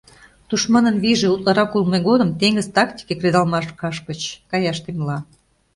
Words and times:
Тушманын 0.47 0.95
вийже 1.03 1.27
утларак 1.33 1.71
улмо 1.77 1.97
годым 2.07 2.29
теҥыз 2.39 2.67
тактике 2.75 3.13
кредалмаш 3.19 3.65
каш 3.81 3.95
гыч 4.07 4.21
каяш 4.51 4.77
темла. 4.83 5.17